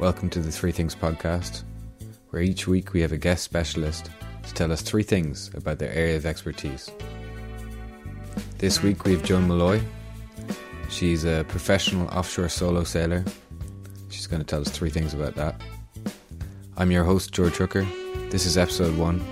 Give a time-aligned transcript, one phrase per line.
[0.00, 1.62] Welcome to the Three Things podcast,
[2.30, 4.10] where each week we have a guest specialist
[4.42, 6.90] to tell us three things about their area of expertise.
[8.58, 9.80] This week we have Joan Mulloy.
[10.88, 13.24] She's a professional offshore solo sailor.
[14.10, 15.60] She's going to tell us three things about that.
[16.76, 17.86] I'm your host, George Hooker.
[18.30, 19.22] This is episode one.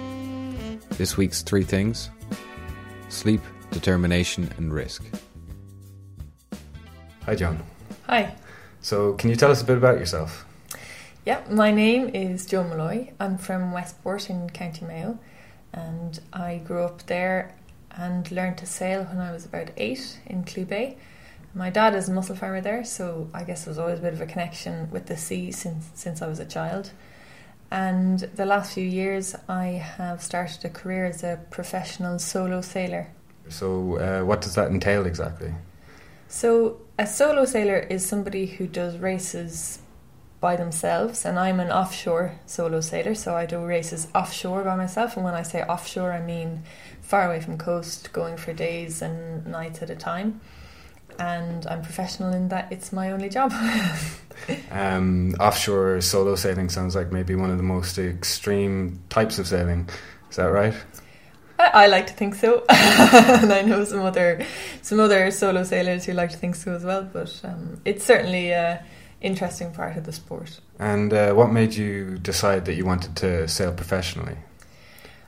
[0.90, 2.08] This week's three things
[3.08, 3.40] sleep,
[3.72, 5.04] determination, and risk.
[7.26, 7.60] Hi, Joan.
[8.06, 8.34] Hi.
[8.80, 10.46] So, can you tell us a bit about yourself?
[11.24, 13.12] Yeah, my name is Joe Mulloy.
[13.20, 15.20] I'm from Westport in County Mayo,
[15.72, 17.54] and I grew up there
[17.92, 20.96] and learned to sail when I was about eight in Clew Bay.
[21.54, 24.20] My dad is a mussel farmer there, so I guess there's always a bit of
[24.20, 26.90] a connection with the sea since since I was a child.
[27.70, 33.06] And the last few years, I have started a career as a professional solo sailor.
[33.48, 35.54] So, uh, what does that entail exactly?
[36.26, 39.81] So, a solo sailor is somebody who does races
[40.42, 45.16] by themselves, and I'm an offshore solo sailor, so I do races offshore by myself.
[45.16, 46.64] And when I say offshore, I mean
[47.00, 50.40] far away from coast, going for days and nights at a time.
[51.18, 53.52] And I'm professional in that it's my only job.
[54.72, 59.88] um, offshore solo sailing sounds like maybe one of the most extreme types of sailing.
[60.28, 60.74] Is that right?
[61.56, 64.44] I, I like to think so, and I know some other
[64.80, 67.04] some other solo sailors who like to think so as well.
[67.04, 68.84] But um, it's certainly a
[69.22, 70.60] interesting part of the sport.
[70.78, 74.36] And uh, what made you decide that you wanted to sail professionally?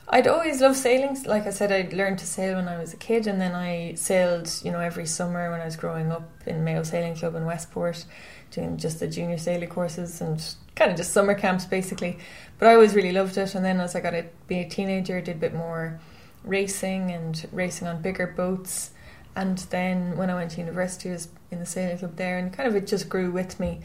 [0.07, 1.17] I'd always loved sailing.
[1.23, 3.95] Like I said, I learned to sail when I was a kid, and then I
[3.95, 7.45] sailed, you know, every summer when I was growing up in Mayo Sailing Club in
[7.45, 8.05] Westport,
[8.51, 10.41] doing just the junior sailing courses and
[10.75, 12.17] kind of just summer camps basically.
[12.59, 13.55] But I always really loved it.
[13.55, 15.99] And then as I got to be a teenager, I did a bit more
[16.43, 18.91] racing and racing on bigger boats.
[19.35, 22.53] And then when I went to university, I was in the sailing club there, and
[22.53, 23.81] kind of it just grew with me.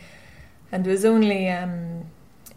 [0.70, 2.06] And it was only um,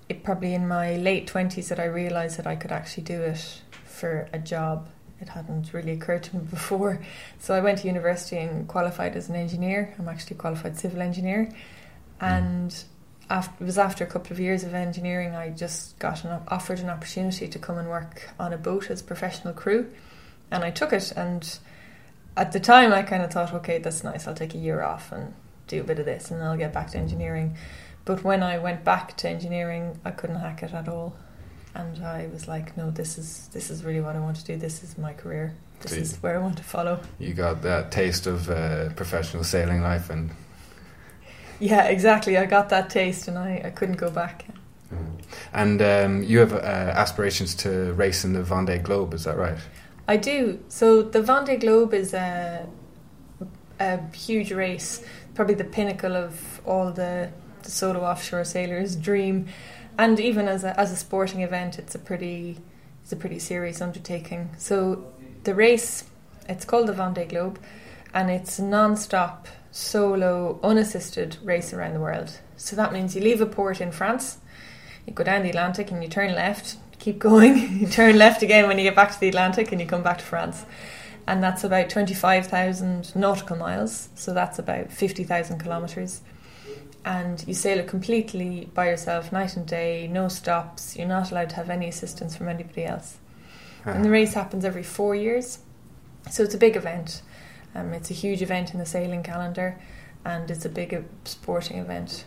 [0.08, 3.61] it probably in my late twenties that I realised that I could actually do it
[3.85, 4.89] for a job.
[5.19, 7.03] It hadn't really occurred to me before.
[7.40, 9.96] So I went to university and qualified as an engineer.
[9.97, 11.51] I'm actually a qualified civil engineer,
[12.22, 12.75] and
[13.29, 16.79] after, it was after a couple of years of engineering, I just got an, offered
[16.79, 19.91] an opportunity to come and work on a boat as professional crew,
[20.51, 21.12] and I took it.
[21.16, 21.57] And
[22.35, 24.27] at the time, I kind of thought, okay, that's nice.
[24.27, 25.33] I'll take a year off and
[25.67, 27.55] do a bit of this, and then I'll get back to engineering.
[28.05, 31.16] But when I went back to engineering, I couldn't hack it at all,
[31.75, 34.57] and I was like, no, this is this is really what I want to do.
[34.57, 35.53] This is my career.
[35.81, 36.99] This So you- is where I want to follow.
[37.19, 40.31] You got that taste of uh, professional sailing life, and
[41.59, 42.38] Yeah, exactly.
[42.38, 44.45] I got that taste, and I, I couldn't go back.
[45.53, 49.13] and um, you have uh, aspirations to race in the Vendée Globe.
[49.13, 49.57] Is that right?
[50.08, 50.59] I do.
[50.68, 52.68] So the Vendée Globe is a
[53.80, 55.03] a huge race,
[55.34, 57.31] probably the pinnacle of all the,
[57.64, 59.47] the solo offshore sailors' dream,
[59.97, 62.58] and even as a as a sporting event, it's a pretty
[63.02, 64.50] it's a pretty serious undertaking.
[64.58, 65.06] So
[65.44, 66.06] the race,
[66.47, 67.59] it's called the Vendée Globe,
[68.14, 72.40] and it's non-stop solo unassisted race around the world.
[72.58, 74.38] So that means you leave a port in France,
[75.06, 78.68] you go down the Atlantic and you turn left, keep going, you turn left again
[78.68, 80.66] when you get back to the Atlantic and you come back to France.
[81.28, 86.22] And that's about 25,000 nautical miles, so that's about 50,000 kilometres.
[87.06, 90.96] And you sail it completely by yourself, night and day, no stops.
[90.96, 93.18] You're not allowed to have any assistance from anybody else.
[93.85, 95.59] And the race happens every four years,
[96.31, 97.22] so it's a big event.
[97.75, 99.78] Um, it's a huge event in the sailing calendar,
[100.24, 102.24] and it's a big uh, sporting event.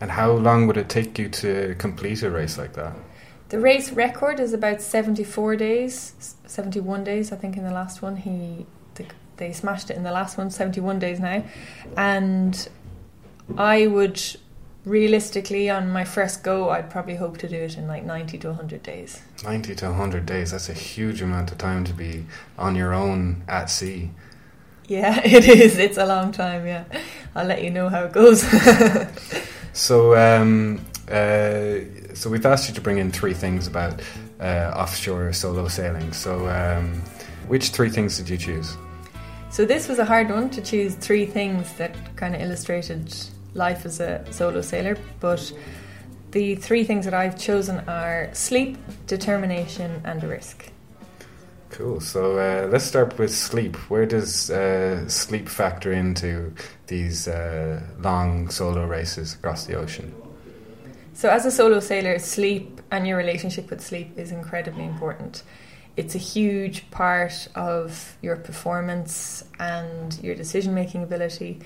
[0.00, 2.94] And how long would it take you to complete a race like that?
[3.54, 8.16] The race record is about 74 days, 71 days, I think, in the last one.
[8.16, 8.66] He
[8.96, 9.06] they,
[9.36, 11.44] they smashed it in the last one, 71 days now.
[11.96, 12.68] And
[13.56, 14.20] I would
[14.84, 18.48] realistically, on my first go, I'd probably hope to do it in like 90 to
[18.48, 19.22] 100 days.
[19.44, 22.26] 90 to 100 days, that's a huge amount of time to be
[22.58, 24.10] on your own at sea.
[24.88, 25.78] Yeah, it is.
[25.78, 26.86] It's a long time, yeah.
[27.36, 28.44] I'll let you know how it goes.
[29.74, 31.80] So, um, uh,
[32.14, 34.00] so we've asked you to bring in three things about
[34.40, 36.12] uh, offshore solo sailing.
[36.12, 37.02] So, um,
[37.48, 38.76] which three things did you choose?
[39.50, 43.14] So this was a hard one to choose three things that kind of illustrated
[43.54, 45.52] life as a solo sailor, but
[46.32, 48.76] the three things that I've chosen are sleep,
[49.06, 50.70] determination, and risk.
[51.70, 52.00] Cool.
[52.00, 53.76] So uh, let's start with sleep.
[53.90, 56.52] Where does uh, sleep factor into
[56.86, 60.14] these uh, long solo races across the ocean?
[61.14, 65.44] So as a solo sailor, sleep and your relationship with sleep is incredibly important.
[65.96, 71.60] It's a huge part of your performance and your decision making ability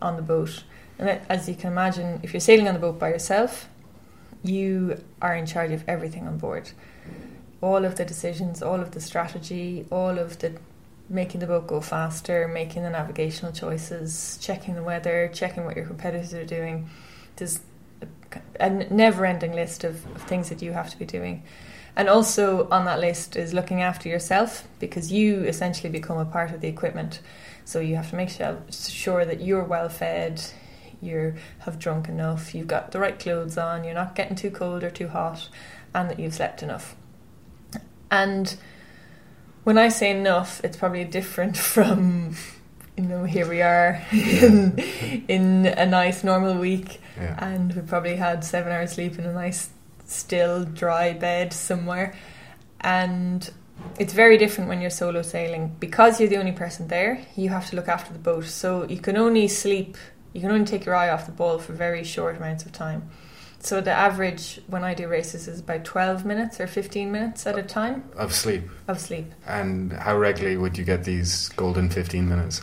[0.00, 0.62] on the boat.
[1.00, 3.68] And as you can imagine, if you're sailing on the boat by yourself,
[4.44, 6.70] you are in charge of everything on board.
[7.60, 10.52] All of the decisions, all of the strategy, all of the
[11.08, 15.86] making the boat go faster, making the navigational choices, checking the weather, checking what your
[15.86, 16.88] competitors are doing.
[17.36, 17.60] There's
[18.60, 21.42] a never ending list of, of things that you have to be doing.
[21.94, 26.50] And also on that list is looking after yourself because you essentially become a part
[26.52, 27.20] of the equipment.
[27.64, 30.42] So you have to make sure that you're well fed,
[31.02, 34.82] you have drunk enough, you've got the right clothes on, you're not getting too cold
[34.82, 35.48] or too hot,
[35.94, 36.96] and that you've slept enough.
[38.10, 38.56] And
[39.64, 42.36] when I say enough, it's probably different from,
[42.96, 44.78] you know, here we are in,
[45.28, 47.36] in a nice normal week, Yeah.
[47.44, 49.70] and we probably had seven hours sleep in a nice,
[50.06, 52.14] still, dry bed somewhere.
[52.80, 53.48] And
[53.98, 57.20] it's very different when you're solo sailing because you're the only person there.
[57.36, 59.96] You have to look after the boat, so you can only sleep.
[60.32, 63.10] You can only take your eye off the ball for very short amounts of time.
[63.60, 67.56] So the average when I do races is about 12 minutes or 15 minutes at
[67.56, 68.64] a time Of sleep.
[68.88, 69.30] of sleep.
[69.46, 72.62] And how regularly would you get these golden 15 minutes?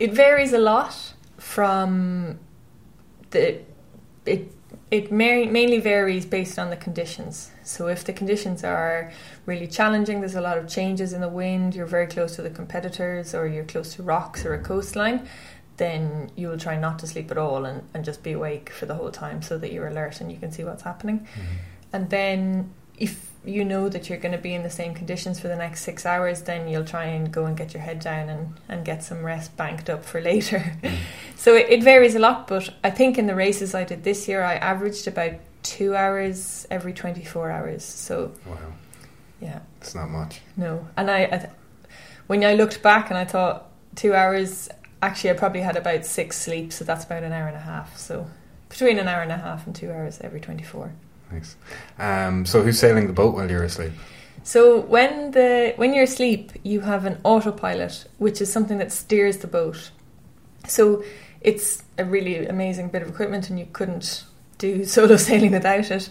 [0.00, 0.96] It varies a lot
[1.38, 2.40] from
[3.30, 3.60] the
[4.30, 4.52] it
[4.90, 7.50] it ma- mainly varies based on the conditions.
[7.62, 9.12] So if the conditions are
[9.46, 12.50] really challenging, there's a lot of changes in the wind, you're very close to the
[12.50, 15.28] competitors, or you're close to rocks or a coastline,
[15.76, 18.86] then you will try not to sleep at all and, and just be awake for
[18.86, 21.20] the whole time so that you're alert and you can see what's happening.
[21.20, 21.56] Mm-hmm.
[21.92, 25.48] And then if you know that you're going to be in the same conditions for
[25.48, 28.54] the next six hours, then you'll try and go and get your head down and,
[28.68, 30.62] and get some rest banked up for later.
[30.82, 30.96] Mm.
[31.36, 34.28] so it, it varies a lot, but I think in the races I did this
[34.28, 35.32] year, I averaged about
[35.62, 37.84] two hours every 24 hours.
[37.84, 38.56] So, Wow,
[39.40, 40.40] yeah, it's not much.
[40.56, 40.86] no.
[40.96, 41.50] And I, I th-
[42.26, 43.66] when I looked back and I thought
[43.96, 44.68] two hours,
[45.02, 47.96] actually, I probably had about six sleeps, so that's about an hour and a half.
[47.96, 48.26] So
[48.68, 50.92] between an hour and a half and two hours every 24.
[51.30, 51.56] Thanks.
[51.98, 53.92] Um, so who's sailing the boat while you're asleep?
[54.42, 59.38] So when the when you're asleep, you have an autopilot, which is something that steers
[59.38, 59.90] the boat.
[60.66, 61.04] So
[61.40, 64.24] it's a really amazing bit of equipment, and you couldn't
[64.58, 66.08] do solo sailing without it.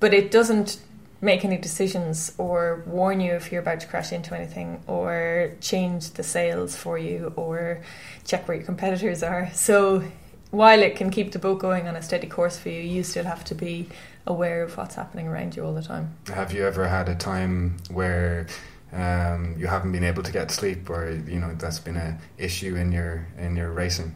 [0.00, 0.80] But it doesn't
[1.22, 6.10] make any decisions or warn you if you're about to crash into anything, or change
[6.12, 7.82] the sails for you, or
[8.24, 9.50] check where your competitors are.
[9.54, 10.02] So
[10.50, 13.24] while it can keep the boat going on a steady course for you, you still
[13.24, 13.88] have to be
[14.26, 16.16] aware of what's happening around you all the time.
[16.28, 18.46] Have you ever had a time where
[18.92, 22.76] um, you haven't been able to get sleep, or you know that's been a issue
[22.76, 24.14] in your in your racing?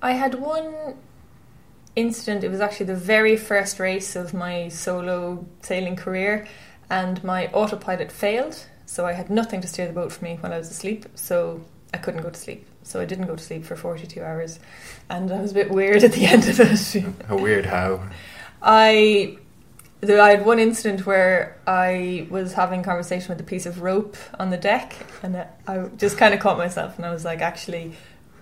[0.00, 0.96] I had one
[1.94, 2.44] incident.
[2.44, 6.46] It was actually the very first race of my solo sailing career,
[6.90, 8.66] and my autopilot failed.
[8.86, 11.06] So I had nothing to steer the boat for me when I was asleep.
[11.14, 11.62] So
[11.94, 12.66] I couldn't go to sleep.
[12.82, 14.58] So I didn't go to sleep for 42 hours,
[15.08, 17.04] and I was a bit weird at the end of it.
[17.28, 18.02] A weird how.
[18.62, 19.38] I
[20.00, 23.82] there, I had one incident where I was having a conversation with a piece of
[23.82, 27.24] rope on the deck, and I- I just kind of caught myself, and I was
[27.24, 27.92] like, actually,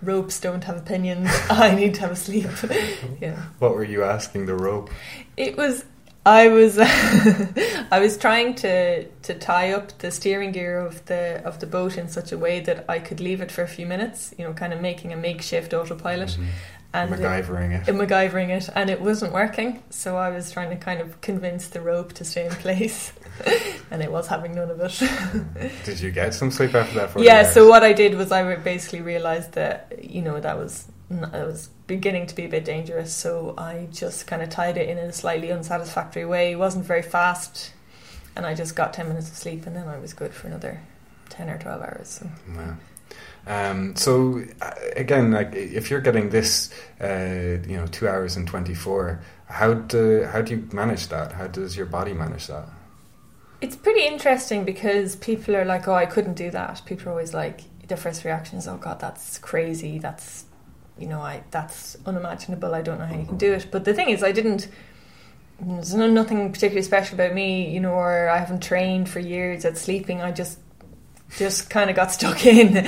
[0.03, 1.29] ropes don't have opinions.
[1.51, 2.47] I need to have a sleep.
[3.21, 4.91] yeah, What were you asking the rope?
[5.37, 5.85] it was.
[6.27, 6.79] I was
[7.91, 11.97] I was trying to to tie up the steering gear of the of the boat
[11.97, 14.53] in such a way that I could leave it for a few minutes, you know,
[14.53, 16.29] kind of making a makeshift autopilot.
[16.31, 16.45] Mm-hmm.
[16.93, 17.89] And MacGyvering it.
[17.89, 19.83] in MacGyvering it, and it wasn't working.
[19.91, 23.13] So I was trying to kind of convince the rope to stay in place,
[23.93, 25.83] and it was having none of it.
[25.85, 27.23] Did you get some sleep after that?
[27.23, 27.49] yeah.
[27.49, 31.69] So what I did was I basically realized that you know that was it was
[31.87, 33.15] beginning to be a bit dangerous.
[33.15, 36.53] So I just kind of tied it in a slightly unsatisfactory way.
[36.53, 37.73] It wasn't very fast,
[38.35, 40.81] and I just got ten minutes of sleep, and then I was good for another
[41.29, 42.09] ten or twelve hours.
[42.09, 42.27] So.
[42.53, 42.77] Wow.
[43.47, 48.47] Um, so uh, again, like if you're getting this, uh, you know, two hours and
[48.47, 51.33] twenty four, how do how do you manage that?
[51.33, 52.69] How does your body manage that?
[53.61, 57.35] It's pretty interesting because people are like, "Oh, I couldn't do that." People are always
[57.35, 59.99] like, their first reaction is, "Oh God, that's crazy.
[59.99, 60.45] That's,
[60.99, 62.75] you know, I that's unimaginable.
[62.75, 64.69] I don't know how you can do it." But the thing is, I didn't.
[65.61, 69.77] There's nothing particularly special about me, you know, or I haven't trained for years at
[69.77, 70.23] sleeping.
[70.23, 70.59] I just
[71.37, 72.87] just kind of got stuck in.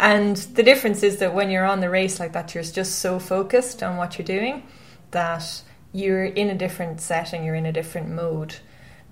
[0.00, 3.18] And the difference is that when you're on the race like that, you're just so
[3.18, 4.66] focused on what you're doing
[5.10, 8.56] that you're in a different setting, you're in a different mode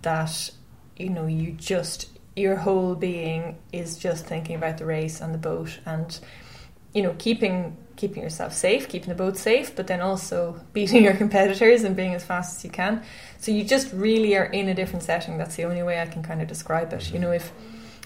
[0.03, 0.51] that
[0.97, 5.39] you know you just your whole being is just thinking about the race and the
[5.39, 6.21] boat and
[6.95, 11.15] you know keeping keeping yourself safe keeping the boat safe but then also beating your
[11.15, 13.03] competitors and being as fast as you can.
[13.39, 15.39] So you just really are in a different setting.
[15.39, 17.13] That's the only way i can kind of describe it.
[17.13, 17.53] You know if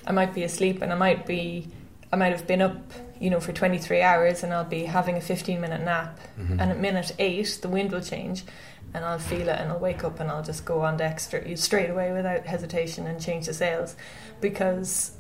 [0.07, 1.69] i might be asleep and i might be
[2.13, 2.77] i might have been up
[3.21, 6.19] you know for 23 hours and i'll be having a 15 minute nap.
[6.39, 6.61] Mhm.
[6.61, 8.45] and at minute 8 the wind will change
[8.93, 11.59] and I'll feel it and I'll wake up and I'll just go on deck straight,
[11.59, 13.97] straight away without hesitation and change the sails.
[14.41, 15.11] Because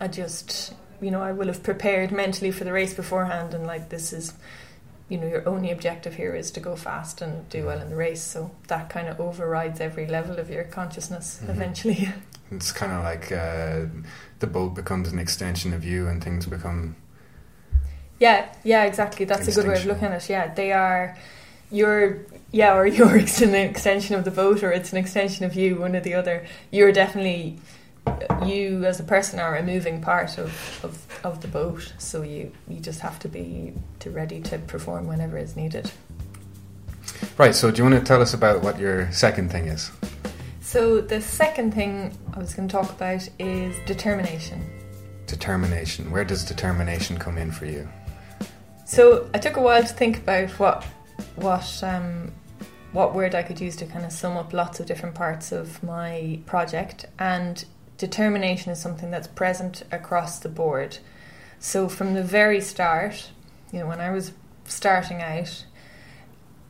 [0.00, 3.88] I just you know I will have prepared mentally for the race beforehand and like
[3.88, 4.34] this is
[5.08, 7.96] you know your only objective here is to go fast and do well in the
[7.96, 8.22] race.
[8.22, 11.48] So that kind of overrides every level of your consciousness Mhm.
[11.50, 12.08] eventually.
[12.52, 13.86] It's kind of like uh,
[14.44, 16.96] the boat becomes an extension of you, and things become.
[18.20, 19.24] Yeah, yeah, exactly.
[19.24, 20.28] That's a good way of looking at it.
[20.28, 21.16] Yeah, they are
[21.70, 22.18] your
[22.52, 25.96] yeah, or you're an extension of the boat, or it's an extension of you, one
[25.96, 26.46] or the other.
[26.70, 27.58] You're definitely
[28.44, 30.50] you as a person are a moving part of,
[30.82, 31.94] of, of the boat.
[31.96, 35.90] So you you just have to be to ready to perform whenever is needed.
[37.38, 37.54] Right.
[37.54, 39.90] So, do you want to tell us about what your second thing is?
[40.74, 44.60] So the second thing I was going to talk about is determination.
[45.24, 46.10] Determination.
[46.10, 47.88] Where does determination come in for you?
[48.84, 50.82] So I took a while to think about what
[51.36, 52.32] what um,
[52.90, 55.80] what word I could use to kind of sum up lots of different parts of
[55.84, 57.64] my project, and
[57.96, 60.98] determination is something that's present across the board.
[61.60, 63.30] So from the very start,
[63.72, 64.32] you know, when I was
[64.64, 65.66] starting out,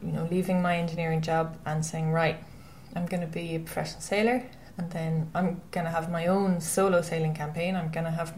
[0.02, 2.44] you know, leaving my engineering job and saying, right,
[2.94, 4.46] I'm going to be a professional sailor,
[4.78, 7.76] and then I'm going to have my own solo sailing campaign.
[7.76, 8.34] I'm going to have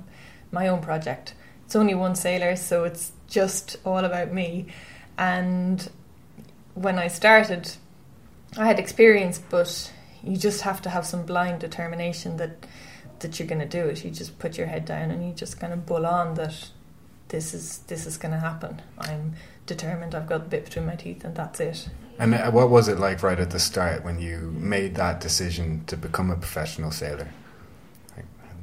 [0.50, 1.34] my own project.
[1.64, 4.66] It's only one sailor, so it's just all about me.
[5.18, 5.90] And
[6.74, 7.72] when I started,
[8.56, 12.66] I had experience, but you just have to have some blind determination that
[13.20, 14.04] that you're going to do it.
[14.04, 16.68] You just put your head down and you just kind of bull on that
[17.28, 18.82] this is this is going to happen.
[18.98, 19.34] I'm
[19.66, 20.14] determined.
[20.14, 21.88] I've got the bit between my teeth, and that's it.
[22.18, 25.84] And uh, what was it like right at the start when you made that decision
[25.86, 27.28] to become a professional sailor?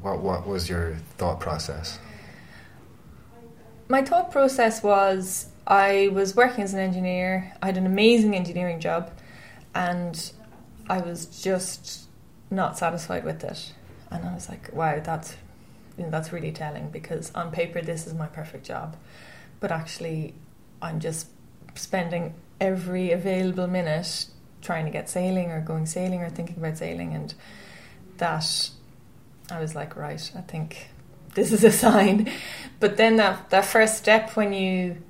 [0.02, 2.00] What what was your thought process?
[3.88, 7.54] My thought process was I was working as an engineer.
[7.62, 9.12] I had an amazing engineering job,
[9.76, 10.32] and
[10.90, 12.08] I was just
[12.50, 13.74] not satisfied with it.
[14.10, 15.36] And I was like, "Wow, that's
[15.98, 18.96] you know, that's really telling because on paper this is my perfect job,
[19.60, 20.34] but actually
[20.82, 21.28] I'm just
[21.76, 24.26] spending every available minute
[24.62, 27.34] trying to get sailing or going sailing or thinking about sailing, and
[28.18, 28.70] that
[29.52, 30.90] I was like, right, I think
[31.36, 32.32] this is a sign.
[32.80, 35.04] But then that that first step when you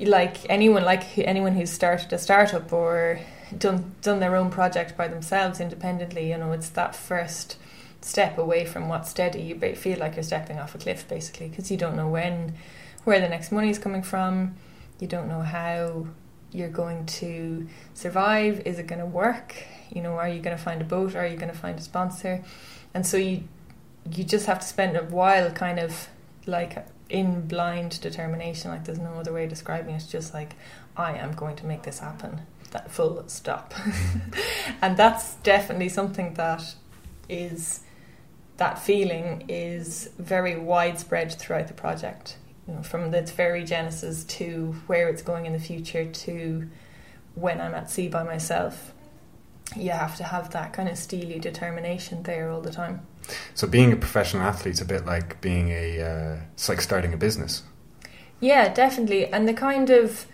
[0.00, 3.20] like anyone like anyone who's started a startup or
[3.56, 7.56] done done their own project by themselves independently, you know, it's that first
[8.04, 9.42] step away from what's steady.
[9.42, 12.54] You feel like you're stepping off a cliff basically because you don't know when
[13.04, 14.54] where the next money is coming from.
[15.00, 16.06] You don't know how
[16.52, 18.62] you're going to survive.
[18.66, 19.56] Is it going to work?
[19.90, 21.16] You know, are you going to find a boat?
[21.16, 22.44] Are you going to find a sponsor?
[22.92, 23.44] And so you
[24.12, 26.08] you just have to spend a while kind of
[26.46, 30.54] like in blind determination like there's no other way of describing it it's just like
[30.96, 33.72] i am going to make this happen that full stop
[34.82, 36.74] and that's definitely something that
[37.28, 37.80] is
[38.56, 42.36] that feeling is very widespread throughout the project
[42.68, 46.68] you know, from its very genesis to where it's going in the future to
[47.34, 48.92] when i'm at sea by myself
[49.76, 53.00] you have to have that kind of steely determination there all the time
[53.54, 56.00] So, being a professional athlete's a bit like being a.
[56.00, 57.62] Uh, it's like starting a business.
[58.40, 59.26] Yeah, definitely.
[59.26, 60.26] And the kind of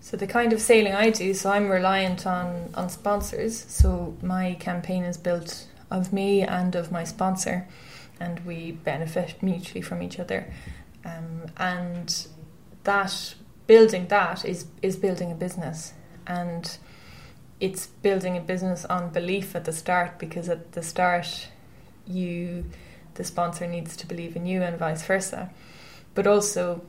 [0.00, 3.64] so the kind of sailing I do, so I'm reliant on on sponsors.
[3.68, 7.66] So my campaign is built of me and of my sponsor,
[8.20, 10.52] and we benefit mutually from each other.
[11.04, 12.26] Um, and
[12.84, 13.34] that
[13.66, 15.94] building that is is building a business,
[16.26, 16.76] and
[17.60, 21.48] it's building a business on belief at the start because at the start
[22.06, 22.64] you
[23.14, 25.50] the sponsor needs to believe in you and vice versa
[26.14, 26.82] but also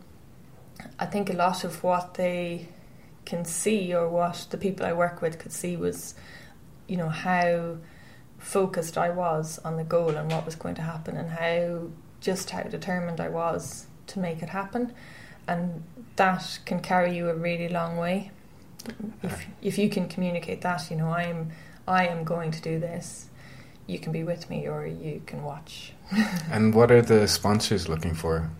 [0.99, 2.67] I think a lot of what they
[3.25, 6.15] can see or what the people I work with could see was,
[6.87, 7.77] you know, how
[8.45, 11.87] focused I was on the goal and what was going to happen and how
[12.21, 14.93] just how determined I was to make it happen.
[15.47, 15.83] And
[16.15, 18.31] that can carry you a really long way.
[19.23, 19.43] If uh-huh.
[19.63, 21.51] if you can communicate that, you know, I am
[21.87, 23.29] I am going to do this.
[23.87, 25.93] You can be with me or you can watch.
[26.51, 28.51] And what are the sponsors looking for?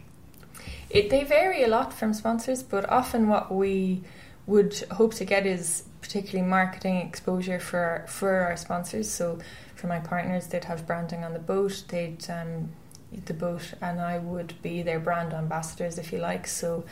[0.90, 4.02] It, they vary a lot from sponsors, but often what we
[4.48, 9.10] would hope to get is particularly marketing exposure for for our sponsors.
[9.10, 9.40] So
[9.76, 11.84] for my partners, they'd have branding on the boat.
[11.90, 12.70] They'd um,
[13.26, 16.48] the boat, and I would be their brand ambassadors, if you like.
[16.48, 16.84] So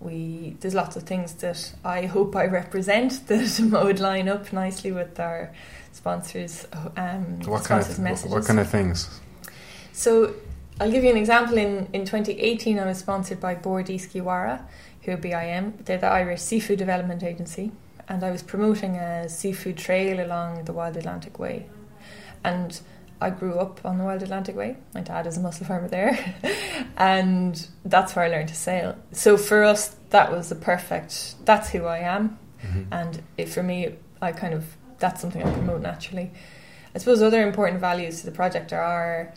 [0.00, 4.92] we there's lots of things that I hope I represent that would line up nicely
[4.92, 5.52] with our
[5.92, 6.66] sponsors.
[6.96, 8.32] Um, What kind of messages.
[8.32, 9.20] what kind of things?
[9.92, 10.34] So
[10.80, 11.58] I'll give you an example.
[11.58, 14.62] In, in 2018, I was sponsored by Bord Iascaigh Mhara,
[15.02, 15.74] who BIM.
[15.84, 17.72] They're the Irish Seafood Development Agency.
[18.08, 21.66] and I was promoting a seafood trail along the Wild Atlantic Way.
[22.44, 22.80] And
[23.20, 24.76] I grew up on the Wild Atlantic Way.
[24.94, 26.34] My dad is a mussel farmer there,
[26.96, 28.96] and that's where I learned to sail.
[29.12, 31.34] So for us, that was the perfect.
[31.44, 32.92] That's who I am, Mm-hmm.
[32.92, 36.32] and it, for me, I kind of that's something I promote naturally.
[36.92, 39.32] I suppose other important values to the project are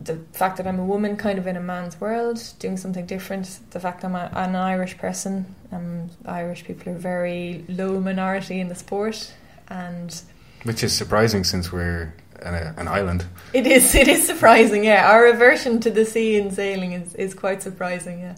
[0.00, 3.58] the fact that I'm a woman, kind of in a man's world, doing something different.
[3.70, 5.54] The fact I'm a, an Irish person.
[5.72, 9.32] Um, Irish people are very low minority in the sport,
[9.68, 10.22] and
[10.64, 13.24] Which is surprising since we're an, an island.
[13.52, 13.94] It is.
[13.94, 14.84] It is surprising.
[14.84, 18.20] Yeah, our aversion to the sea in sailing is, is quite surprising.
[18.20, 18.36] Yeah,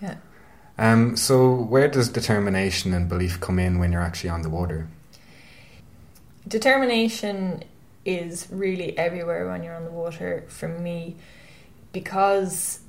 [0.00, 0.16] yeah.
[0.78, 4.88] Um, so, where does determination and belief come in when you're actually on the water?
[6.48, 7.64] Determination
[8.04, 10.44] is really everywhere when you're on the water.
[10.48, 11.16] For me,
[11.92, 12.80] because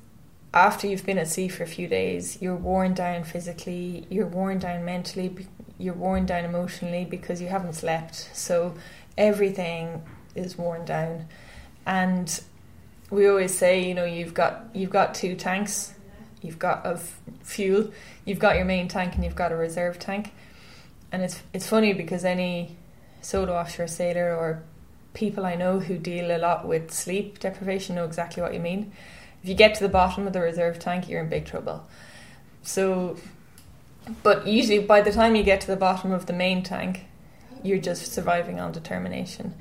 [0.54, 4.58] after you've been at sea for a few days, you're worn down physically, you're worn
[4.58, 5.46] down mentally,
[5.82, 8.30] you're worn down emotionally because you haven't slept.
[8.32, 8.74] So
[9.18, 10.02] everything
[10.34, 11.26] is worn down,
[11.84, 12.42] and
[13.10, 15.94] we always say, you know, you've got you've got two tanks,
[16.40, 17.92] you've got of fuel,
[18.24, 20.32] you've got your main tank, and you've got a reserve tank.
[21.10, 22.76] And it's it's funny because any
[23.20, 24.62] solo offshore sailor or
[25.14, 28.92] people I know who deal a lot with sleep deprivation know exactly what you mean.
[29.42, 31.86] If you get to the bottom of the reserve tank, you're in big trouble.
[32.62, 33.16] So,
[34.22, 37.06] but usually by the time you get to the bottom of the main tank,
[37.62, 39.54] you're just surviving on determination.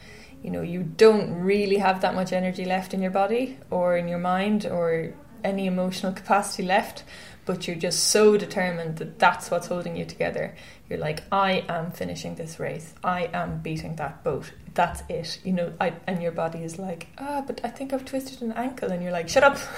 [0.44, 4.08] You know, you don't really have that much energy left in your body or in
[4.08, 7.04] your mind or any emotional capacity left,
[7.46, 10.56] but you're just so determined that that's what's holding you together.
[10.90, 12.94] You're like, I am finishing this race.
[13.04, 14.52] I am beating that boat.
[14.74, 15.40] That's it.
[15.44, 18.52] You know, I, and your body is like, ah, but I think I've twisted an
[18.54, 19.58] ankle, and you're like, shut up.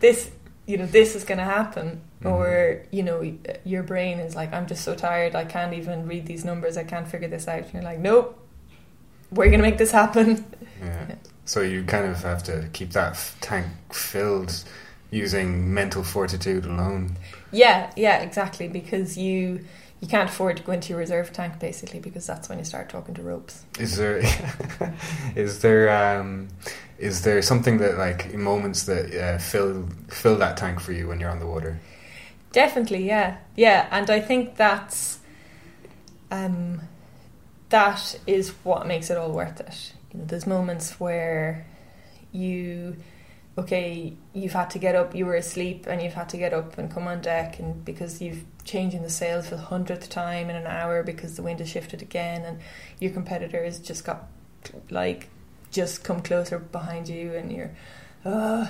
[0.00, 0.30] this,
[0.66, 2.00] you know, this is going to happen.
[2.22, 2.30] Mhm.
[2.30, 5.34] Or you know, your brain is like, I'm just so tired.
[5.34, 6.76] I can't even read these numbers.
[6.76, 7.60] I can't figure this out.
[7.64, 8.38] And you're like, nope.
[9.30, 10.44] We're going to make this happen.
[10.82, 11.06] Yeah.
[11.08, 11.14] Yeah.
[11.46, 14.64] So you kind of have to keep that f- tank filled
[15.10, 17.18] using mental fortitude alone.
[17.52, 18.66] Yeah, yeah, exactly.
[18.66, 19.60] Because you
[20.04, 22.90] you can't afford to go into your reserve tank basically because that's when you start
[22.90, 23.64] talking to ropes.
[23.78, 24.20] Is there
[25.34, 26.48] is there um,
[26.98, 31.20] is there something that like moments that uh, fill fill that tank for you when
[31.20, 31.80] you're on the water?
[32.52, 35.20] Definitely, yeah, yeah, and I think that's
[36.30, 36.82] um,
[37.70, 39.94] that is what makes it all worth it.
[40.12, 41.66] You know, there's moments where
[42.30, 42.96] you,
[43.56, 46.76] okay, you've had to get up, you were asleep, and you've had to get up
[46.76, 50.56] and come on deck, and because you've changing the sails for the hundredth time in
[50.56, 52.60] an hour because the wind has shifted again, and
[53.00, 54.28] your competitor has just got
[54.90, 55.28] like
[55.70, 57.70] just come closer behind you, and you're,
[58.24, 58.68] uh,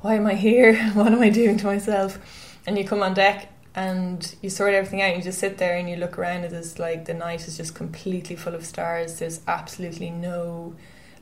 [0.00, 0.76] why am I here?
[0.94, 2.18] What am I doing to myself?
[2.66, 5.16] and you come on deck and you sort everything out.
[5.16, 6.44] You just sit there and you look around.
[6.44, 9.18] and It's like the night is just completely full of stars.
[9.18, 10.74] There's absolutely no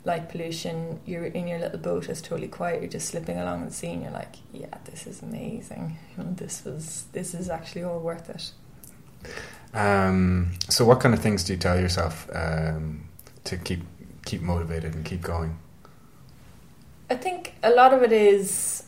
[0.05, 1.01] light pollution.
[1.07, 2.09] You're in your little boat.
[2.09, 2.81] It's totally quiet.
[2.81, 5.99] You're just slipping along the sea, and you're like, "Yeah, this is amazing.
[6.17, 8.53] You know, this was this is actually all worth it."
[9.73, 13.09] Um, so, what kind of things do you tell yourself um,
[13.45, 13.83] to keep
[14.25, 15.59] keep motivated and keep going?
[17.09, 18.85] I think a lot of it is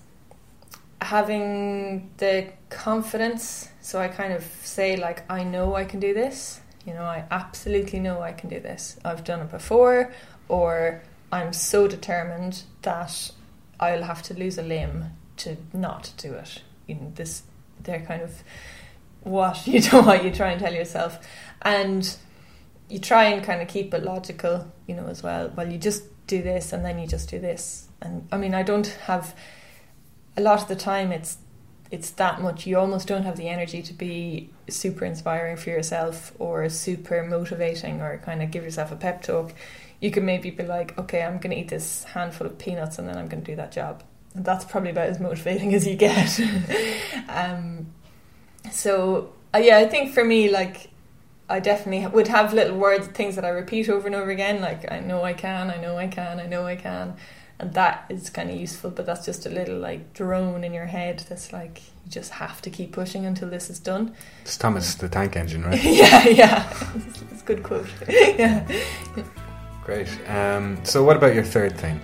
[1.02, 3.68] having the confidence.
[3.80, 6.60] So I kind of say like, I know I can do this.
[6.86, 8.96] You know, I absolutely know I can do this.
[9.04, 10.12] I've done it before,
[10.48, 13.30] or I'm so determined that
[13.80, 15.06] I'll have to lose a limb
[15.38, 16.62] to not do it.
[16.86, 17.42] You know, this
[17.82, 18.42] they're kind of
[19.22, 21.18] what you know what you try and tell yourself,
[21.62, 22.16] and
[22.88, 24.70] you try and kind of keep it logical.
[24.86, 25.52] You know, as well.
[25.56, 27.88] Well, you just do this, and then you just do this.
[28.00, 29.34] And I mean, I don't have
[30.36, 31.12] a lot of the time.
[31.12, 31.38] It's
[31.90, 32.66] it's that much.
[32.66, 38.00] You almost don't have the energy to be super inspiring for yourself or super motivating
[38.00, 39.52] or kind of give yourself a pep talk.
[40.02, 43.08] You can maybe be like, okay, I'm going to eat this handful of peanuts and
[43.08, 44.02] then I'm going to do that job.
[44.34, 46.38] And that's probably about as motivating as you get.
[47.28, 47.86] um,
[48.70, 50.90] so, uh, yeah, I think for me, like,
[51.48, 54.90] I definitely would have little words, things that I repeat over and over again, like,
[54.92, 57.16] I know I can, I know I can, I know I can
[57.62, 60.86] and that is kind of useful but that's just a little like drone in your
[60.86, 64.94] head that's like you just have to keep pushing until this is done It's Thomas
[64.96, 65.82] the Tank Engine, right?
[65.84, 66.92] yeah yeah
[67.30, 68.66] it's a good quote yeah
[69.84, 70.08] Great.
[70.28, 72.00] Um, so, what about your third thing?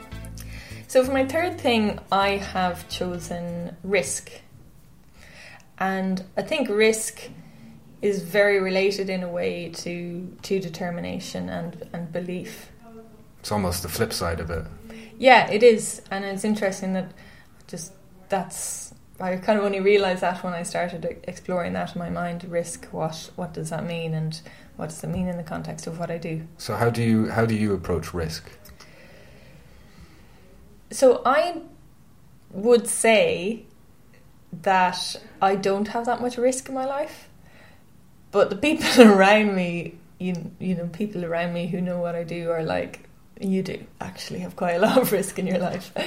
[0.86, 4.30] so for my third thing i have chosen risk
[5.78, 7.28] and i think risk
[8.00, 12.70] is very related in a way to to determination and and belief
[13.40, 14.64] It's almost the flip side of it.
[15.18, 17.12] Yeah, it is, and it's interesting that
[17.66, 17.92] just
[18.28, 22.44] that's I kind of only realised that when I started exploring that in my mind.
[22.44, 22.86] Risk.
[22.92, 24.40] What what does that mean, and
[24.78, 26.46] what does it mean in the context of what I do?
[26.56, 28.48] So how do you how do you approach risk?
[30.92, 31.62] So I
[32.52, 33.64] would say
[34.52, 37.28] that I don't have that much risk in my life,
[38.30, 42.22] but the people around me, you you know, people around me who know what I
[42.22, 43.08] do are like,
[43.40, 45.92] you do actually have quite a lot of risk in your life.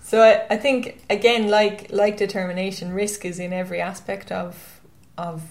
[0.00, 4.80] So I, I think again, like like determination, risk is in every aspect of
[5.18, 5.42] of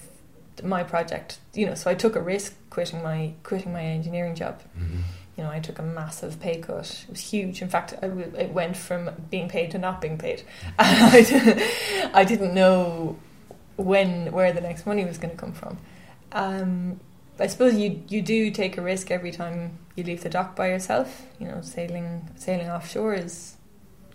[0.62, 1.38] my project.
[1.54, 4.62] You know, so I took a risk quitting my quitting my engineering job.
[4.78, 5.00] Mm-hmm.
[5.36, 7.04] You know, I took a massive pay cut.
[7.06, 7.60] It was huge.
[7.60, 10.42] In fact, I w- it went from being paid to not being paid.
[10.78, 13.18] I, didn't, know
[13.76, 15.76] when where the next money was going to come from.
[16.32, 17.00] Um,
[17.38, 20.68] I suppose you you do take a risk every time you leave the dock by
[20.68, 21.26] yourself.
[21.38, 23.56] You know, sailing sailing offshore is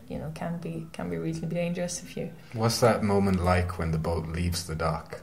[0.08, 2.32] you know can be can be reasonably dangerous if you.
[2.54, 5.22] What's that moment like when the boat leaves the dock?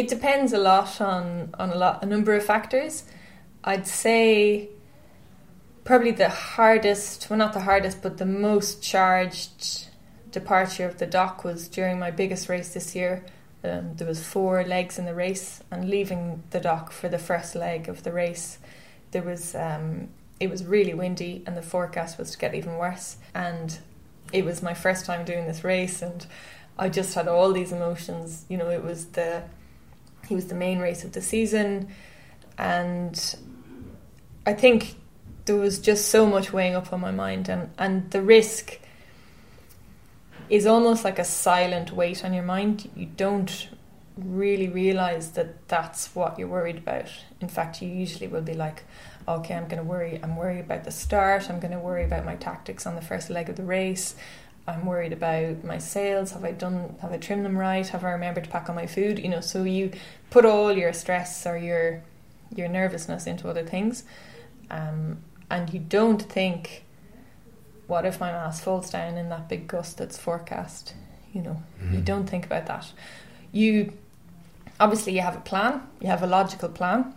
[0.00, 1.24] It depends a lot on
[1.62, 3.04] on a lot a number of factors.
[3.64, 4.68] I'd say
[5.84, 9.88] probably the hardest, well not the hardest, but the most charged
[10.30, 13.24] departure of the dock was during my biggest race this year
[13.64, 17.54] um, there was four legs in the race, and leaving the dock for the first
[17.54, 18.58] leg of the race,
[19.10, 20.08] there was um,
[20.38, 23.16] it was really windy, and the forecast was to get even worse.
[23.34, 23.76] And
[24.32, 26.24] it was my first time doing this race, and
[26.78, 28.44] I just had all these emotions.
[28.48, 29.42] You know, it was the
[30.26, 31.88] he was the main race of the season,
[32.56, 33.36] and
[34.46, 34.96] I think
[35.44, 38.78] there was just so much weighing up on my mind, and and the risk
[40.48, 42.90] is almost like a silent weight on your mind.
[42.96, 43.68] You don't
[44.16, 47.08] really realize that that's what you're worried about.
[47.40, 48.84] In fact, you usually will be like,
[49.26, 50.18] okay, I'm going to worry.
[50.22, 51.48] I'm worried about the start.
[51.48, 54.16] I'm going to worry about my tactics on the first leg of the race.
[54.68, 56.32] I'm worried about my sails.
[56.32, 56.94] Have I done?
[57.00, 57.86] Have I trimmed them right?
[57.88, 59.18] Have I remembered to pack all my food?
[59.18, 59.92] You know, so you
[60.28, 62.02] put all your stress or your
[62.54, 64.04] your nervousness into other things,
[64.70, 65.18] um,
[65.50, 66.84] and you don't think
[67.86, 70.94] what if my mast falls down in that big gust that's forecast?
[71.32, 71.94] You know, mm-hmm.
[71.94, 72.92] you don't think about that.
[73.50, 73.94] You
[74.78, 77.14] obviously you have a plan, you have a logical plan.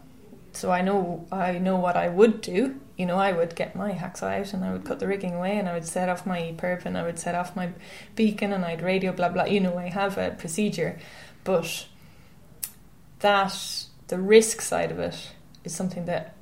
[0.53, 2.79] So I know I know what I would do.
[3.01, 5.57] You know, I would get my hacksaw out and I would cut the rigging away
[5.57, 7.71] and I would set off my EPIRB and I would set off my
[8.15, 9.45] beacon and I'd radio blah blah.
[9.45, 10.99] You know, I have a procedure,
[11.43, 11.87] but
[13.21, 15.31] that the risk side of it
[15.63, 16.35] is something that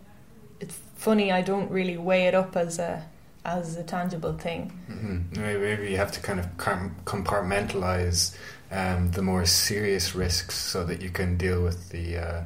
[0.60, 1.32] it's funny.
[1.32, 3.06] I don't really weigh it up as a
[3.46, 4.78] as a tangible thing.
[4.92, 5.42] Mm-hmm.
[5.42, 8.36] Maybe you have to kind of compartmentalize
[8.70, 12.44] um, the more serious risks so that you can deal with the uh,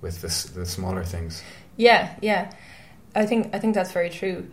[0.00, 1.42] with the, the smaller things.
[1.76, 2.52] Yeah, yeah,
[3.16, 4.48] I think I think that's very true.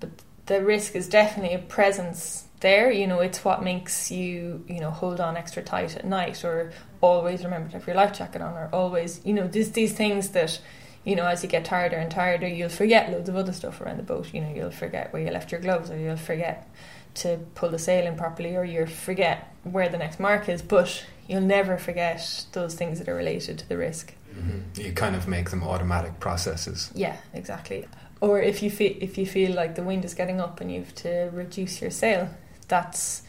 [0.00, 0.10] But
[0.46, 2.90] the risk is definitely a presence there.
[2.90, 6.72] You know, it's what makes you you know hold on extra tight at night, or
[7.00, 10.30] always remember to have your life jacket on, or always you know these these things
[10.30, 10.58] that
[11.06, 13.98] you know, as you get tireder and tireder, you'll forget loads of other stuff around
[13.98, 14.34] the boat.
[14.34, 16.68] You know, you'll forget where you left your gloves, or you'll forget
[17.14, 20.62] to pull the sail in properly, or you'll forget where the next mark is.
[20.62, 24.14] But you'll never forget those things that are related to the risk.
[24.36, 24.80] Mm-hmm.
[24.80, 26.90] You kind of make them automatic processes.
[26.94, 27.86] Yeah, exactly.
[28.20, 30.80] Or if you feel if you feel like the wind is getting up and you
[30.80, 32.28] have to reduce your sail,
[32.68, 33.22] that's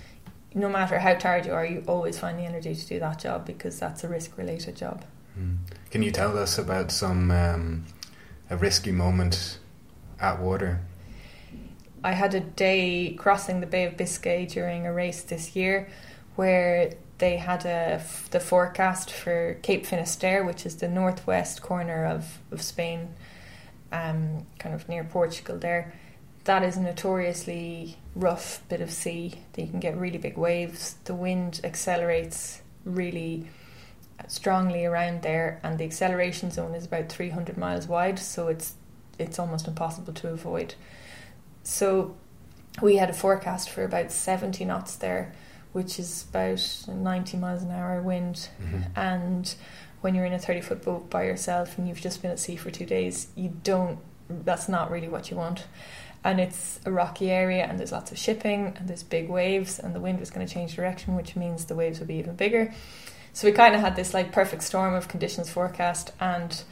[0.54, 3.46] no matter how tired you are, you always find the energy to do that job
[3.46, 5.04] because that's a risk related job.
[5.39, 5.58] Mm.
[5.91, 7.86] Can you tell us about some um,
[8.50, 9.60] a risky moment
[10.20, 10.82] at water?
[12.04, 15.89] I had a day crossing the Bay of Biscay during a race this year
[16.36, 22.39] where they had a, the forecast for Cape Finisterre, which is the northwest corner of,
[22.51, 23.10] of Spain,
[23.91, 25.93] um, kind of near Portugal there.
[26.43, 29.34] That is a notoriously rough bit of sea.
[29.56, 30.95] You can get really big waves.
[31.06, 33.47] The wind accelerates really
[34.27, 38.73] strongly around there, and the acceleration zone is about 300 miles wide, so it's
[39.19, 40.75] it's almost impossible to avoid.
[41.63, 42.15] So
[42.82, 45.34] we had a forecast for about 70 knots there,
[45.77, 48.81] which is about 90 miles an hour wind, mm-hmm.
[48.95, 49.55] and
[50.01, 52.55] when you're in a 30 foot boat by yourself and you've just been at sea
[52.55, 53.99] for two days, you don't.
[54.29, 55.65] That's not really what you want
[56.23, 59.95] and it's a rocky area and there's lots of shipping and there's big waves and
[59.95, 62.73] the wind was going to change direction which means the waves would be even bigger
[63.31, 66.63] so we kind of had this like perfect storm of conditions forecast and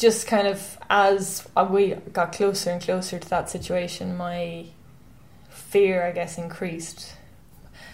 [0.00, 4.64] just kind of as we got closer and closer to that situation, my
[5.50, 7.14] fear, I guess, increased.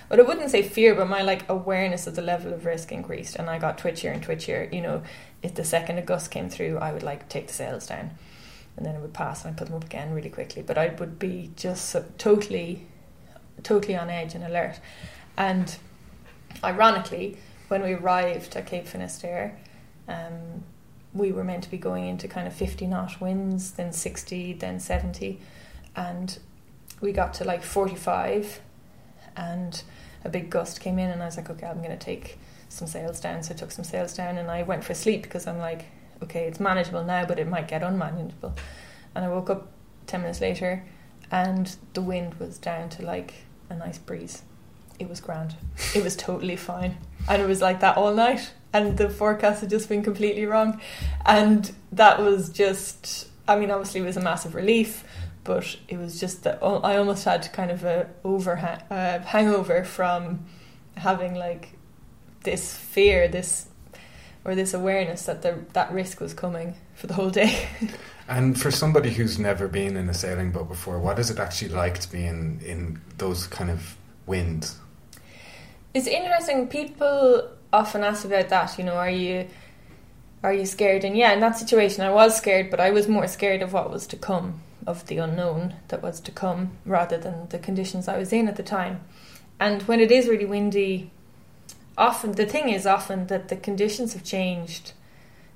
[0.08, 3.36] But I wouldn't say fear, but my like awareness of the level of risk increased,
[3.36, 4.72] and I got twitchier and twitchier.
[4.72, 5.02] You know,
[5.42, 8.10] if the second a gust came through, I would like take the sails down,
[8.76, 10.62] and then it would pass, and I put them up again really quickly.
[10.62, 12.86] But I would be just so, totally
[13.62, 14.80] totally on edge and alert.
[15.36, 15.76] And
[16.62, 17.38] ironically,
[17.68, 19.56] when we arrived at Cape Finisterre,
[20.08, 20.64] um,
[21.12, 24.78] we were meant to be going into kind of 50 knot winds, then 60, then
[24.78, 25.40] 70.
[25.94, 26.38] And
[27.00, 28.60] we got to like 45
[29.36, 29.82] and
[30.26, 32.88] a big gust came in and I was like, okay, I'm going to take some
[32.88, 33.42] sails down.
[33.42, 35.86] So I took some sails down and I went for sleep because I'm like,
[36.22, 38.54] okay, it's manageable now, but it might get unmanageable.
[39.14, 39.70] And I woke up
[40.08, 40.84] 10 minutes later
[41.30, 43.34] and the wind was down to like
[43.70, 44.42] a nice breeze.
[44.98, 45.54] It was grand.
[45.94, 46.98] It was totally fine.
[47.28, 48.52] And it was like that all night.
[48.72, 50.80] And the forecast had just been completely wrong.
[51.24, 55.04] And that was just, I mean, obviously, it was a massive relief,
[55.46, 60.44] but it was just that I almost had kind of a overhang, uh, hangover from
[60.96, 61.70] having like
[62.42, 63.68] this fear, this
[64.44, 67.68] or this awareness that the, that risk was coming for the whole day.
[68.28, 71.70] and for somebody who's never been in a sailing boat before, what is it actually
[71.70, 74.78] like to be in, in those kind of winds?
[75.94, 76.68] It's interesting.
[76.68, 78.78] People often ask about that.
[78.78, 79.48] You know, are you
[80.42, 81.04] are you scared?
[81.04, 83.90] And yeah, in that situation, I was scared, but I was more scared of what
[83.90, 88.18] was to come, of the unknown that was to come, rather than the conditions I
[88.18, 89.01] was in at the time.
[89.59, 91.11] And when it is really windy,
[91.99, 94.92] often the thing is often that the conditions have changed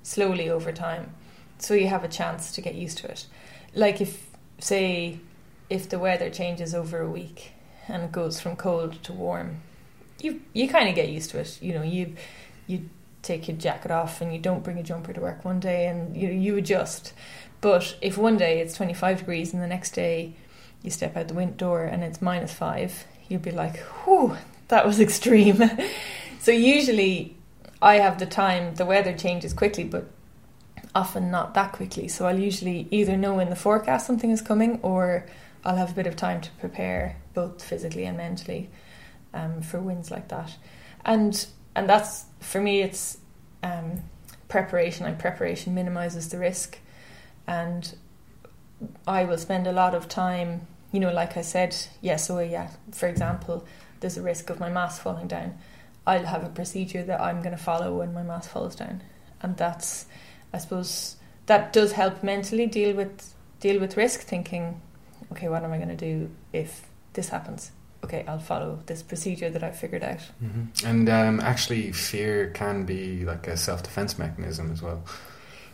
[0.03, 1.14] slowly over time,
[1.59, 3.27] so you have a chance to get used to it.
[3.75, 4.27] Like if,
[4.59, 5.21] say,
[5.69, 7.53] if the weather changes over a week
[7.87, 9.61] and it goes from cold to warm,
[10.21, 11.59] you you kind of get used to it.
[11.62, 12.14] You know, you
[12.66, 12.88] you
[13.23, 16.16] take your jacket off and you don't bring a jumper to work one day, and
[16.16, 17.12] you you adjust.
[17.61, 20.35] But if one day it's twenty five degrees and the next day
[20.83, 24.37] you step out the wind door and it's minus five, you'll be like, "Whew,
[24.68, 25.62] that was extreme."
[26.40, 27.37] so usually,
[27.83, 28.75] I have the time.
[28.75, 30.07] The weather changes quickly, but
[30.94, 32.09] often not that quickly.
[32.09, 35.27] So I'll usually either know in the forecast something is coming, or
[35.64, 38.70] I'll have a bit of time to prepare, both physically and mentally
[39.35, 40.57] um, for winds like that.
[41.05, 43.18] And and that's for me, it's
[43.62, 44.03] um,
[44.49, 46.79] preparation, and preparation minimizes the risk.
[47.50, 47.94] And
[49.06, 52.16] I will spend a lot of time, you know, like I said, yeah.
[52.16, 53.66] So yeah, for example,
[53.98, 55.58] there's a risk of my mast falling down.
[56.06, 59.02] I'll have a procedure that I'm going to follow when my mast falls down,
[59.42, 60.06] and that's,
[60.54, 64.20] I suppose, that does help mentally deal with deal with risk.
[64.20, 64.80] Thinking,
[65.32, 67.72] okay, what am I going to do if this happens?
[68.04, 70.20] okay, I'll follow this procedure that I've figured out.
[70.42, 70.86] Mm-hmm.
[70.86, 75.02] And um, actually, fear can be like a self defense mechanism as well.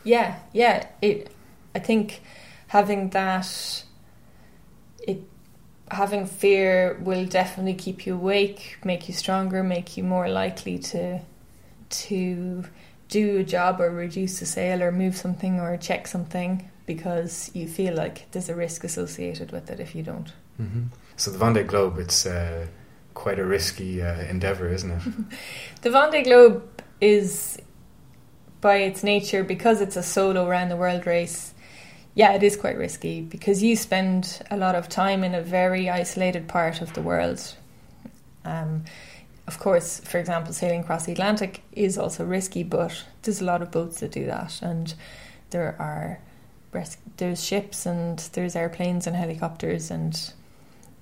[0.05, 0.87] Yeah, yeah.
[1.03, 1.31] It,
[1.77, 2.23] I think
[2.69, 3.85] having that,
[5.07, 5.21] it,
[5.91, 11.21] having fear will definitely keep you awake, make you stronger, make you more likely to,
[11.89, 12.65] to
[13.09, 17.69] do a job or reduce a sale or move something or check something because you
[17.69, 20.33] feel like there's a risk associated with it if you don't.
[20.61, 20.85] Mm-hmm.
[21.17, 22.67] So the Vendée Globe, it's uh,
[23.15, 25.03] quite a risky uh, endeavour, isn't it?
[25.83, 26.63] the Vendée Globe
[27.01, 27.59] is,
[28.61, 31.53] by its nature, because it's a solo round the world race.
[32.17, 35.91] Yeah, it is quite risky because you spend a lot of time in a very
[35.91, 37.55] isolated part of the world.
[38.43, 38.85] Um,
[39.47, 43.61] of course, for example, sailing across the Atlantic is also risky, but there's a lot
[43.61, 44.95] of boats that do that, and
[45.51, 46.21] there are
[47.19, 50.33] there's ships and there's airplanes and helicopters and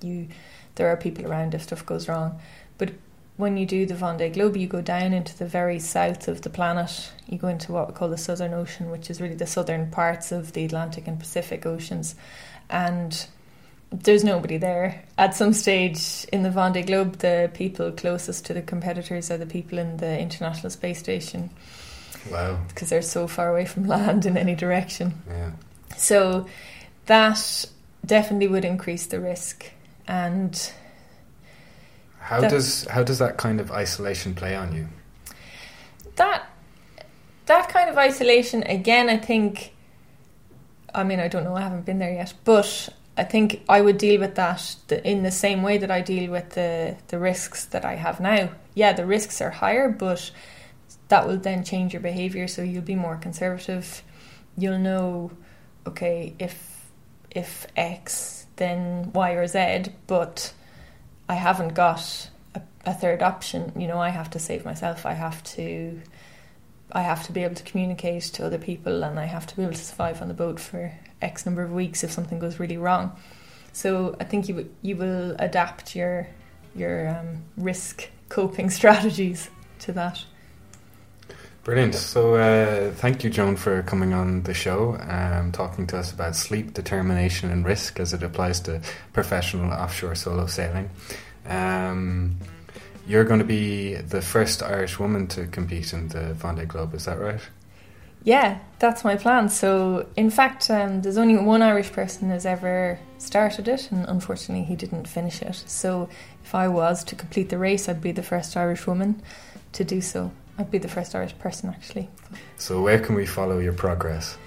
[0.01, 0.27] you
[0.75, 2.39] there are people around if stuff goes wrong.
[2.77, 2.91] But
[3.37, 6.49] when you do the Vendée Globe, you go down into the very south of the
[6.49, 7.11] planet.
[7.27, 10.31] You go into what we call the Southern Ocean, which is really the southern parts
[10.31, 12.15] of the Atlantic and Pacific Oceans,
[12.69, 13.27] and
[13.91, 15.03] there's nobody there.
[15.17, 19.45] At some stage in the Vendée Globe, the people closest to the competitors are the
[19.45, 21.49] people in the International Space Station.
[22.31, 22.59] Wow.
[22.67, 25.13] Because they're so far away from land in any direction.
[25.27, 25.51] Yeah.
[25.95, 26.47] So
[27.05, 27.65] that
[28.05, 29.71] definitely would increase the risk
[30.07, 30.71] and
[32.25, 34.87] how does how does that kind of isolation play on you?
[36.15, 36.49] That
[37.45, 39.73] that kind of isolation again, I think.
[40.93, 41.55] I mean, I don't know.
[41.55, 45.29] I haven't been there yet, but I think I would deal with that in the
[45.31, 48.49] same way that I deal with the the risks that I have now.
[48.73, 50.31] Yeah, the risks are higher, but
[51.09, 52.47] that will then change your behavior.
[52.47, 54.01] So you'll be more conservative.
[54.57, 55.31] You'll know,
[55.85, 56.89] okay, if
[57.29, 60.53] if X then Y or Z, but
[61.27, 63.73] I haven't got a, a, third option.
[63.75, 65.05] You know, I have to save myself.
[65.05, 66.01] I have to,
[66.91, 69.63] I have to be able to communicate to other people, and I have to be
[69.63, 72.77] able to survive on the boat for X number of weeks if something goes really
[72.77, 73.17] wrong.
[73.73, 76.27] So I think you you will adapt your
[76.75, 80.23] your um, risk coping strategies to that.
[81.65, 81.95] Brilliant.
[81.95, 86.35] So, uh, thank you, Joan, for coming on the show, um, talking to us about
[86.35, 88.81] sleep, determination, and risk as it applies to
[89.13, 90.91] professional offshore solo sailing.
[91.47, 92.37] Um,
[93.07, 97.05] you're going to be the first Irish woman to compete in the Vendée Globe, is
[97.05, 97.41] that right?
[98.23, 99.49] Yeah, that's my plan.
[99.49, 104.65] So, in fact, um, there's only one Irish person has ever started it, and unfortunately,
[104.65, 105.63] he didn't finish it.
[105.65, 106.09] So,
[106.43, 109.23] if I was to complete the race, I'd be the first Irish woman
[109.71, 110.31] to do so.
[110.57, 112.09] I'd be the first Irish person, actually.
[112.57, 114.37] So, where can we follow your progress?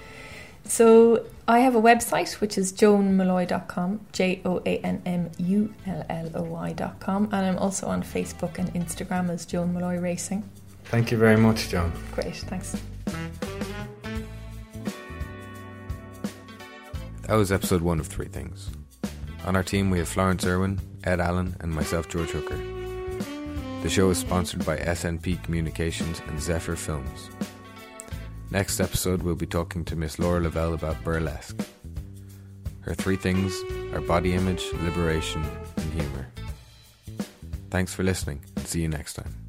[0.65, 6.05] So, I have a website which is joanmulloy.com, J O A N M U L
[6.09, 10.43] L O Y.com, and I'm also on Facebook and Instagram as Joan Mulloy Racing.
[10.85, 11.91] Thank you very much, Joan.
[12.13, 12.75] Great, thanks.
[17.23, 18.71] That was episode one of Three Things.
[19.45, 22.78] On our team, we have Florence Irwin, Ed Allen, and myself, George Hooker.
[23.81, 27.29] The show is sponsored by SNP Communications and Zephyr Films.
[28.51, 31.57] Next episode, we'll be talking to Miss Laura Lavelle about burlesque.
[32.81, 33.57] Her three things
[33.93, 35.45] are body image, liberation,
[35.77, 36.27] and humour.
[37.69, 39.48] Thanks for listening, and see you next time.